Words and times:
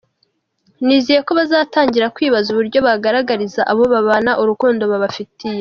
Nizeye 0.85 1.19
ko 1.27 1.31
bazatangira 1.39 2.11
kwibaza 2.15 2.47
uburyo 2.53 2.79
bagaragariza 2.87 3.61
abo 3.71 3.83
babana 3.93 4.31
urukundo 4.41 4.83
babafitiye. 4.91 5.49